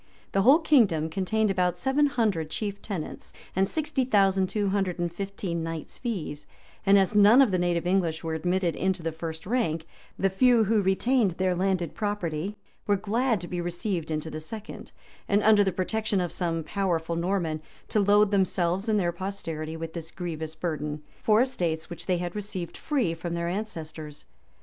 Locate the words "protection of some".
15.71-16.63